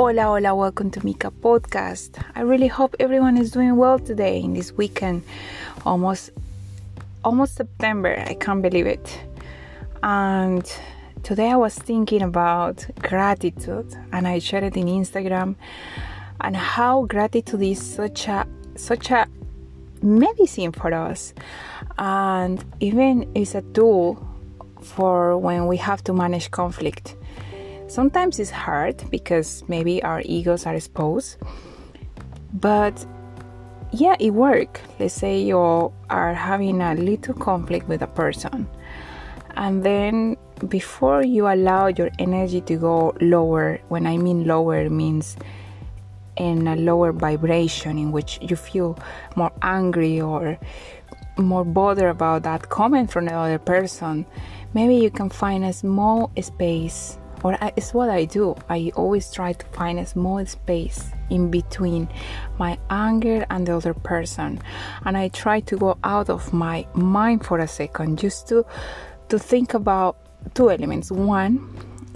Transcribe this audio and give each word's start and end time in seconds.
Hola, 0.00 0.26
hola, 0.26 0.54
welcome 0.54 0.92
to 0.92 1.04
Mika 1.04 1.32
Podcast. 1.32 2.24
I 2.36 2.42
really 2.42 2.68
hope 2.68 2.94
everyone 3.00 3.36
is 3.36 3.50
doing 3.50 3.74
well 3.74 3.98
today 3.98 4.38
in 4.40 4.54
this 4.54 4.70
weekend. 4.70 5.24
Almost 5.84 6.30
almost 7.24 7.56
September. 7.56 8.16
I 8.16 8.34
can't 8.34 8.62
believe 8.62 8.86
it. 8.86 9.20
And 10.04 10.64
today 11.24 11.50
I 11.50 11.56
was 11.56 11.74
thinking 11.74 12.22
about 12.22 12.86
gratitude 13.00 13.92
and 14.12 14.28
I 14.28 14.38
shared 14.38 14.62
it 14.62 14.76
in 14.76 14.86
Instagram 14.86 15.56
and 16.42 16.56
how 16.56 17.02
gratitude 17.06 17.62
is 17.62 17.82
such 17.82 18.28
a 18.28 18.46
such 18.76 19.10
a 19.10 19.26
medicine 20.00 20.70
for 20.70 20.94
us 20.94 21.34
and 21.98 22.64
even 22.78 23.28
is 23.34 23.56
a 23.56 23.62
tool 23.74 24.24
for 24.80 25.36
when 25.36 25.66
we 25.66 25.76
have 25.78 26.04
to 26.04 26.12
manage 26.12 26.52
conflict 26.52 27.16
Sometimes 27.88 28.38
it's 28.38 28.50
hard 28.50 29.02
because 29.10 29.64
maybe 29.66 30.02
our 30.02 30.20
egos 30.24 30.66
are 30.66 30.74
exposed, 30.74 31.38
but 32.52 33.04
yeah, 33.92 34.14
it 34.20 34.30
works. 34.30 34.80
Let's 35.00 35.14
say 35.14 35.40
you 35.40 35.58
are 35.58 36.34
having 36.34 36.82
a 36.82 36.94
little 36.94 37.34
conflict 37.34 37.88
with 37.88 38.02
a 38.02 38.06
person, 38.06 38.68
and 39.56 39.82
then 39.82 40.36
before 40.68 41.22
you 41.24 41.48
allow 41.48 41.86
your 41.86 42.10
energy 42.18 42.60
to 42.60 42.76
go 42.76 43.16
lower, 43.20 43.80
when 43.88 44.06
I 44.06 44.18
mean 44.18 44.44
lower, 44.44 44.88
means 44.90 45.36
in 46.36 46.68
a 46.68 46.76
lower 46.76 47.12
vibration 47.12 47.98
in 47.98 48.12
which 48.12 48.38
you 48.42 48.54
feel 48.54 48.98
more 49.34 49.52
angry 49.62 50.20
or 50.20 50.58
more 51.38 51.64
bothered 51.64 52.10
about 52.10 52.42
that 52.42 52.68
comment 52.68 53.10
from 53.10 53.26
the 53.26 53.34
other 53.34 53.58
person, 53.58 54.26
maybe 54.74 54.96
you 54.96 55.10
can 55.10 55.30
find 55.30 55.64
a 55.64 55.72
small 55.72 56.30
space 56.40 57.17
or 57.44 57.56
it's 57.76 57.94
what 57.94 58.10
I 58.10 58.24
do. 58.24 58.56
I 58.68 58.92
always 58.96 59.30
try 59.30 59.52
to 59.52 59.66
find 59.66 59.98
a 59.98 60.06
small 60.06 60.44
space 60.46 61.10
in 61.30 61.50
between 61.50 62.08
my 62.58 62.78
anger 62.90 63.46
and 63.50 63.66
the 63.66 63.76
other 63.76 63.94
person, 63.94 64.60
and 65.04 65.16
I 65.16 65.28
try 65.28 65.60
to 65.60 65.76
go 65.76 65.98
out 66.04 66.30
of 66.30 66.52
my 66.52 66.86
mind 66.94 67.44
for 67.44 67.58
a 67.58 67.68
second 67.68 68.18
just 68.18 68.48
to 68.48 68.64
to 69.28 69.38
think 69.38 69.74
about 69.74 70.16
two 70.54 70.70
elements. 70.70 71.10
One, 71.10 71.58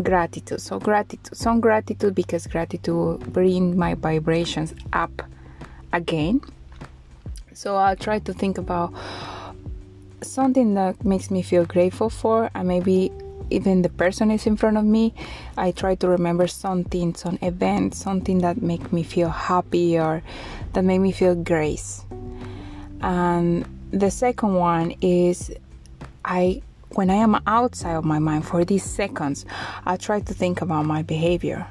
gratitude. 0.02 0.60
So 0.60 0.78
gratitude, 0.78 1.36
some 1.36 1.60
gratitude 1.60 2.14
because 2.14 2.46
gratitude 2.46 2.94
will 2.94 3.18
bring 3.18 3.76
my 3.76 3.94
vibrations 3.94 4.74
up 4.92 5.22
again. 5.92 6.40
So 7.52 7.76
I'll 7.76 7.96
try 7.96 8.18
to 8.20 8.32
think 8.32 8.58
about 8.58 8.94
something 10.22 10.74
that 10.74 11.04
makes 11.04 11.30
me 11.30 11.42
feel 11.42 11.64
grateful 11.64 12.08
for 12.08 12.50
and 12.54 12.68
maybe 12.68 13.10
even 13.52 13.82
the 13.82 13.88
person 13.88 14.30
is 14.30 14.46
in 14.46 14.56
front 14.56 14.76
of 14.76 14.84
me 14.84 15.14
i 15.56 15.70
try 15.70 15.94
to 15.94 16.08
remember 16.08 16.46
something 16.46 17.14
some 17.14 17.38
event 17.42 17.94
something 17.94 18.38
that 18.38 18.60
make 18.62 18.92
me 18.92 19.02
feel 19.02 19.28
happy 19.28 19.98
or 19.98 20.22
that 20.72 20.84
make 20.84 21.00
me 21.00 21.12
feel 21.12 21.34
grace. 21.34 22.04
And 23.00 23.66
the 23.90 24.10
second 24.10 24.54
one 24.54 24.94
is 25.00 25.50
i 26.24 26.62
when 26.90 27.10
i 27.10 27.14
am 27.14 27.40
outside 27.46 27.94
of 27.94 28.04
my 28.04 28.18
mind 28.18 28.46
for 28.46 28.64
these 28.64 28.84
seconds 28.84 29.44
i 29.84 29.96
try 29.96 30.20
to 30.20 30.34
think 30.34 30.62
about 30.62 30.86
my 30.86 31.02
behavior. 31.02 31.66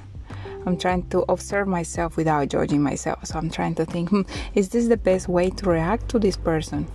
I'm 0.65 0.77
trying 0.77 1.09
to 1.09 1.25
observe 1.27 1.67
myself 1.67 2.17
without 2.17 2.49
judging 2.49 2.81
myself. 2.83 3.25
So 3.25 3.39
i'm 3.39 3.49
trying 3.49 3.75
to 3.75 3.85
think 3.85 4.09
hmm, 4.09 4.21
is 4.53 4.69
this 4.69 4.87
the 4.87 4.97
best 4.97 5.27
way 5.27 5.49
to 5.49 5.69
react 5.69 6.09
to 6.09 6.19
this 6.19 6.37
person? 6.37 6.87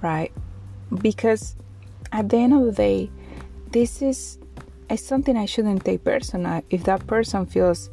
Right? 0.00 0.32
Because 1.02 1.56
at 2.12 2.28
the 2.28 2.36
end 2.38 2.54
of 2.54 2.64
the 2.64 2.72
day 2.72 3.10
this 3.72 4.02
is 4.02 4.38
is 4.90 5.04
something 5.04 5.36
I 5.36 5.46
shouldn't 5.46 5.84
take 5.84 6.04
personal. 6.04 6.62
If 6.70 6.84
that 6.84 7.06
person 7.06 7.46
feels 7.46 7.90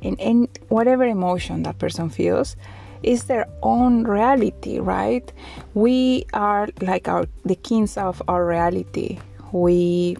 in, 0.00 0.16
in 0.16 0.48
whatever 0.68 1.04
emotion 1.04 1.62
that 1.62 1.78
person 1.78 2.10
feels, 2.10 2.56
is 3.02 3.24
their 3.24 3.46
own 3.62 4.04
reality, 4.04 4.78
right? 4.78 5.32
We 5.74 6.26
are 6.32 6.68
like 6.80 7.08
our 7.08 7.26
the 7.44 7.56
kings 7.56 7.96
of 7.96 8.22
our 8.28 8.46
reality. 8.46 9.18
We 9.52 10.16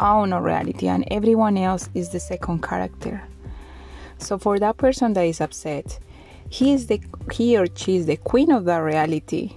own 0.00 0.32
our 0.32 0.42
reality, 0.42 0.88
and 0.88 1.04
everyone 1.10 1.56
else 1.56 1.88
is 1.94 2.10
the 2.10 2.20
second 2.20 2.62
character. 2.62 3.22
So 4.18 4.38
for 4.38 4.58
that 4.58 4.76
person 4.76 5.14
that 5.14 5.22
is 5.22 5.40
upset, 5.40 5.98
he 6.48 6.72
is 6.72 6.86
the 6.86 7.00
he 7.32 7.56
or 7.56 7.66
she 7.74 7.96
is 7.96 8.06
the 8.06 8.16
queen 8.16 8.52
of 8.52 8.64
that 8.66 8.78
reality, 8.78 9.56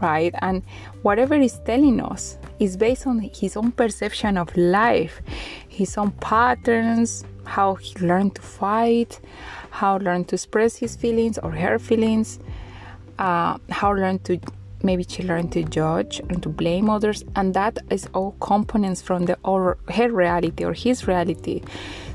right? 0.00 0.34
And 0.40 0.62
whatever 1.02 1.34
is 1.34 1.60
telling 1.64 2.00
us 2.00 2.38
is 2.58 2.76
based 2.76 3.06
on 3.06 3.20
his 3.20 3.56
own 3.56 3.72
perception 3.72 4.36
of 4.36 4.56
life, 4.56 5.20
his 5.68 5.96
own 5.96 6.12
patterns, 6.12 7.24
how 7.44 7.74
he 7.74 7.98
learned 8.00 8.34
to 8.36 8.42
fight, 8.42 9.20
how 9.70 9.98
learned 9.98 10.28
to 10.28 10.36
express 10.36 10.76
his 10.76 10.96
feelings 10.96 11.38
or 11.38 11.50
her 11.50 11.78
feelings, 11.78 12.38
uh, 13.18 13.58
how 13.70 13.92
learned 13.92 14.24
to 14.24 14.40
maybe 14.84 15.04
she 15.08 15.22
learned 15.22 15.50
to 15.52 15.62
judge 15.64 16.20
and 16.28 16.42
to 16.42 16.48
blame 16.48 16.90
others, 16.90 17.24
and 17.34 17.54
that 17.54 17.78
is 17.90 18.06
all 18.12 18.32
components 18.40 19.00
from 19.00 19.24
the 19.24 19.36
or 19.42 19.78
her 19.88 20.10
reality 20.10 20.64
or 20.64 20.74
his 20.74 21.08
reality. 21.08 21.62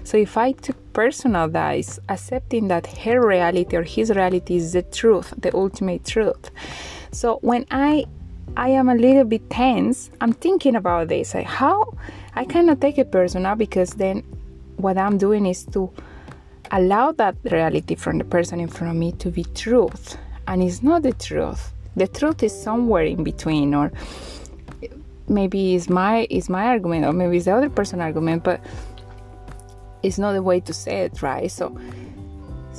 So 0.04 0.18
if 0.18 0.38
I 0.38 0.54
took 0.54 0.78
personal 0.94 1.50
that 1.50 1.78
is 1.78 2.00
accepting 2.10 2.68
that 2.70 2.88
her 2.88 3.26
reality 3.26 3.76
or 3.76 3.84
his 3.84 4.12
reality 4.12 4.56
is 4.56 4.74
the 4.74 4.84
truth, 4.84 5.34
the 5.38 5.54
ultimate 5.56 6.06
truth. 6.06 6.52
So 7.12 7.40
when 7.42 7.66
I 7.72 8.06
I 8.58 8.70
am 8.70 8.90
a 8.90 8.96
little 8.96 9.24
bit 9.24 9.50
tense, 9.50 10.10
I'm 10.22 10.34
thinking 10.34 10.76
about 10.76 11.08
this. 11.08 11.34
Like 11.34 11.46
how 11.46 11.94
I 12.36 12.46
cannot 12.46 12.82
take 12.82 12.98
it 12.98 13.12
personal 13.12 13.56
because 13.56 13.92
then 13.92 14.24
what 14.78 14.98
I'm 14.98 15.18
doing 15.18 15.46
is 15.46 15.66
to 15.68 15.92
allow 16.72 17.12
that 17.14 17.36
reality 17.44 17.96
from 17.96 18.18
the 18.18 18.24
person 18.24 18.60
in 18.60 18.68
front 18.68 18.92
of 18.92 18.98
me 18.98 19.12
to 19.14 19.30
be 19.30 19.44
truth. 19.44 20.18
And 20.48 20.64
it's 20.64 20.82
not 20.82 21.04
the 21.04 21.14
truth. 21.14 21.74
The 21.96 22.08
truth 22.08 22.44
is 22.44 22.60
somewhere 22.60 23.04
in 23.04 23.24
between 23.24 23.74
or 23.74 23.92
maybe 25.28 25.76
it's 25.76 25.90
my 25.90 26.28
it's 26.30 26.50
my 26.50 26.66
argument 26.66 27.06
or 27.06 27.14
maybe 27.14 27.38
it's 27.38 27.46
the 27.46 27.56
other 27.56 27.70
person's 27.70 28.02
argument, 28.02 28.44
but 28.44 28.62
it's 30.02 30.18
not 30.18 30.34
the 30.34 30.42
way 30.42 30.60
to 30.62 30.74
say 30.74 31.02
it, 31.02 31.22
right? 31.22 31.52
So 31.52 31.78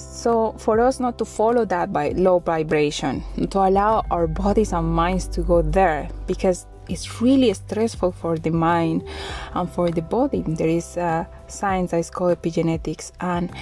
so, 0.00 0.52
for 0.58 0.80
us 0.80 1.00
not 1.00 1.18
to 1.18 1.24
follow 1.24 1.64
that 1.66 1.92
by 1.92 2.10
low 2.10 2.38
vibration, 2.38 3.22
to 3.50 3.58
allow 3.58 4.04
our 4.10 4.26
bodies 4.26 4.72
and 4.72 4.86
minds 4.92 5.26
to 5.28 5.42
go 5.42 5.62
there, 5.62 6.08
because 6.26 6.66
it's 6.88 7.20
really 7.20 7.52
stressful 7.54 8.12
for 8.12 8.36
the 8.36 8.50
mind 8.50 9.06
and 9.54 9.70
for 9.70 9.90
the 9.90 10.02
body. 10.02 10.42
There 10.46 10.68
is 10.68 10.96
a 10.96 11.28
science 11.46 11.92
that 11.92 11.98
is 11.98 12.10
called 12.10 12.40
epigenetics, 12.40 13.12
and 13.20 13.52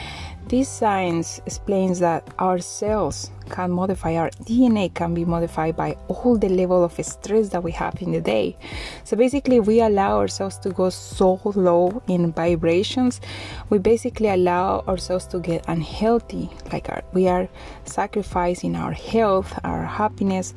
this 0.48 0.68
science 0.68 1.40
explains 1.44 1.98
that 2.00 2.26
our 2.38 2.58
cells 2.58 3.30
can 3.50 3.70
modify, 3.70 4.16
our 4.16 4.30
DNA 4.30 4.92
can 4.92 5.12
be 5.12 5.24
modified 5.24 5.76
by 5.76 5.96
all 6.08 6.36
the 6.36 6.48
level 6.48 6.82
of 6.82 6.92
stress 7.04 7.50
that 7.50 7.62
we 7.62 7.72
have 7.72 8.00
in 8.00 8.12
the 8.12 8.20
day. 8.20 8.56
So 9.04 9.16
basically, 9.16 9.60
we 9.60 9.80
allow 9.80 10.18
ourselves 10.18 10.58
to 10.58 10.70
go 10.70 10.88
so 10.90 11.40
low 11.44 12.02
in 12.08 12.32
vibrations. 12.32 13.20
We 13.68 13.78
basically 13.78 14.28
allow 14.28 14.80
ourselves 14.88 15.26
to 15.28 15.40
get 15.40 15.64
unhealthy, 15.68 16.50
like 16.72 16.88
our, 16.88 17.02
we 17.12 17.28
are 17.28 17.48
sacrificing 17.84 18.74
our 18.74 18.92
health, 18.92 19.58
our 19.64 19.84
happiness 19.84 20.54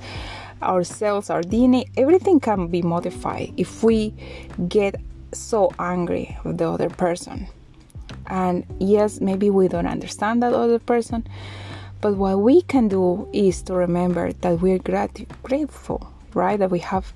our 0.61 0.83
cells, 0.83 1.31
our 1.31 1.41
DNA, 1.41 1.89
everything 1.97 2.39
can 2.39 2.67
be 2.67 2.83
modified 2.83 3.51
if 3.57 3.81
we 3.81 4.13
get 4.67 4.95
so 5.33 5.71
angry 5.79 6.37
with 6.43 6.59
the 6.59 6.69
other 6.69 6.87
person. 6.87 7.47
And 8.31 8.65
yes, 8.79 9.19
maybe 9.19 9.49
we 9.49 9.67
don't 9.67 9.87
understand 9.87 10.41
that 10.41 10.53
other 10.53 10.79
person, 10.79 11.27
but 11.99 12.15
what 12.15 12.39
we 12.39 12.61
can 12.61 12.87
do 12.87 13.27
is 13.33 13.61
to 13.63 13.73
remember 13.73 14.31
that 14.31 14.61
we're 14.61 14.79
grat- 14.79 15.27
grateful, 15.43 16.09
right? 16.33 16.57
That 16.57 16.71
we 16.71 16.79
have 16.79 17.13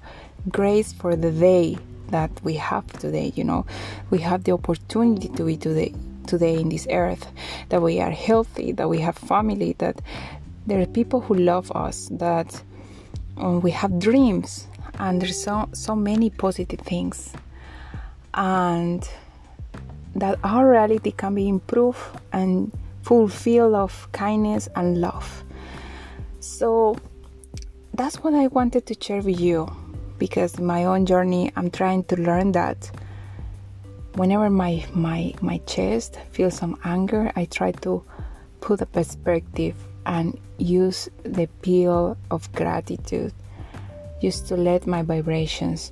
grace 0.50 0.92
for 0.92 1.16
the 1.16 1.31
day 1.31 1.78
that 2.09 2.31
we 2.44 2.56
have 2.56 2.86
today. 3.00 3.31
You 3.34 3.45
know, 3.45 3.66
we 4.10 4.19
have 4.19 4.44
the 4.44 4.51
opportunity 4.51 5.30
to 5.30 5.45
be 5.45 5.56
today 5.56 5.94
today 6.28 6.60
in 6.60 6.69
this 6.69 6.86
earth, 6.89 7.31
that 7.69 7.81
we 7.81 8.01
are 8.01 8.12
healthy, 8.12 8.72
that 8.74 8.89
we 8.89 9.00
have 9.00 9.16
family, 9.16 9.75
that 9.78 10.01
there 10.68 10.81
are 10.81 10.88
people 10.88 11.22
who 11.22 11.36
love 11.36 11.72
us, 11.72 12.10
that 12.12 12.63
um, 13.38 13.62
we 13.62 13.72
have 13.72 14.00
dreams, 14.00 14.68
and 15.00 15.22
there's 15.22 15.42
so 15.42 15.69
so 15.72 15.95
many 15.95 16.30
positive 16.30 16.81
things, 16.81 17.31
and 18.34 19.07
that 20.15 20.39
our 20.44 20.69
reality 20.69 21.12
can 21.12 21.35
be 21.35 21.47
improved 21.47 22.00
and 22.31 22.71
fulfilled 23.01 23.75
of 23.75 24.07
kindness 24.12 24.67
and 24.75 25.00
love. 25.00 25.44
So 26.39 26.97
that's 27.94 28.23
what 28.23 28.33
I 28.33 28.47
wanted 28.47 28.85
to 28.88 28.95
share 29.00 29.21
with 29.21 29.39
you 29.39 29.67
because 30.17 30.59
my 30.59 30.85
own 30.85 31.06
journey 31.06 31.51
I'm 31.56 31.69
trying 31.69 32.03
to 32.06 32.15
learn 32.15 32.53
that 32.53 32.89
whenever 34.15 34.50
my 34.50 34.85
my 34.94 35.33
my 35.41 35.57
chest 35.65 36.17
feels 36.31 36.56
some 36.56 36.79
anger, 36.83 37.31
I 37.35 37.45
try 37.45 37.71
to 37.83 38.03
put 38.62 38.81
a 38.81 38.85
perspective 38.85 39.75
and 40.06 40.39
use 40.57 41.09
the 41.23 41.47
peel 41.62 42.17
of 42.31 42.51
gratitude 42.53 43.33
just 44.21 44.47
to 44.47 44.56
let 44.56 44.88
my 44.88 45.01
vibrations 45.01 45.91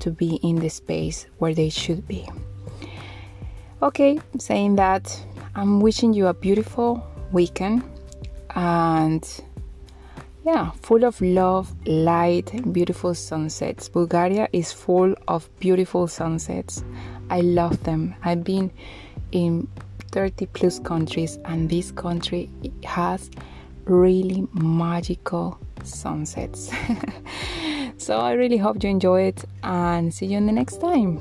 to 0.00 0.10
be 0.10 0.36
in 0.36 0.56
the 0.56 0.68
space 0.68 1.26
where 1.38 1.54
they 1.54 1.68
should 1.68 2.06
be. 2.06 2.28
Okay, 3.80 4.18
saying 4.38 4.74
that, 4.74 5.24
I'm 5.54 5.80
wishing 5.80 6.12
you 6.12 6.26
a 6.26 6.34
beautiful 6.34 7.00
weekend 7.30 7.84
and 8.56 9.24
yeah, 10.44 10.72
full 10.82 11.04
of 11.04 11.20
love, 11.20 11.72
light, 11.86 12.50
beautiful 12.72 13.14
sunsets. 13.14 13.88
Bulgaria 13.88 14.48
is 14.52 14.72
full 14.72 15.14
of 15.28 15.48
beautiful 15.60 16.08
sunsets. 16.08 16.82
I 17.30 17.40
love 17.42 17.80
them. 17.84 18.16
I've 18.24 18.42
been 18.42 18.72
in 19.30 19.68
30 20.10 20.46
plus 20.46 20.80
countries, 20.80 21.38
and 21.44 21.70
this 21.70 21.92
country 21.92 22.50
has 22.82 23.30
really 23.84 24.48
magical 24.54 25.56
sunsets. 25.84 26.72
so 27.98 28.18
I 28.18 28.32
really 28.32 28.56
hope 28.56 28.82
you 28.82 28.90
enjoy 28.90 29.22
it 29.22 29.44
and 29.62 30.12
see 30.12 30.26
you 30.26 30.38
in 30.38 30.46
the 30.46 30.52
next 30.52 30.80
time. 30.80 31.20